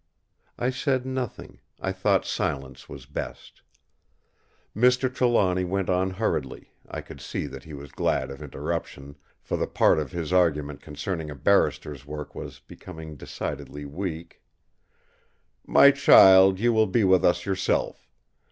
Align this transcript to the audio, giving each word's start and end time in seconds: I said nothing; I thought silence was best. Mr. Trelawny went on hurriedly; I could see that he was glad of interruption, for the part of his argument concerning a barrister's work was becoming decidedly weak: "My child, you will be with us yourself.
I 0.57 0.71
said 0.71 1.05
nothing; 1.05 1.59
I 1.79 1.91
thought 1.91 2.25
silence 2.25 2.89
was 2.89 3.05
best. 3.05 3.61
Mr. 4.75 5.13
Trelawny 5.13 5.63
went 5.63 5.91
on 5.91 6.09
hurriedly; 6.09 6.71
I 6.89 7.01
could 7.01 7.21
see 7.21 7.45
that 7.45 7.65
he 7.65 7.75
was 7.75 7.91
glad 7.91 8.31
of 8.31 8.41
interruption, 8.41 9.15
for 9.43 9.57
the 9.57 9.67
part 9.67 9.99
of 9.99 10.11
his 10.11 10.33
argument 10.33 10.81
concerning 10.81 11.29
a 11.29 11.35
barrister's 11.35 12.03
work 12.03 12.33
was 12.33 12.59
becoming 12.61 13.15
decidedly 13.15 13.85
weak: 13.85 14.41
"My 15.67 15.91
child, 15.91 16.59
you 16.59 16.73
will 16.73 16.87
be 16.87 17.03
with 17.03 17.23
us 17.23 17.45
yourself. 17.45 18.09